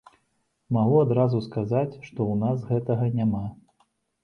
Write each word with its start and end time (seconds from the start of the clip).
Магу 0.77 0.95
адразу 1.01 1.41
сказаць, 1.49 1.99
што 2.07 2.09
ў 2.09 2.41
нас 2.47 2.67
гэтага 2.73 3.13
няма. 3.23 3.45